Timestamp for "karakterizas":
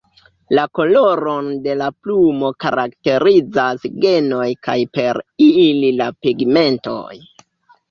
2.65-3.85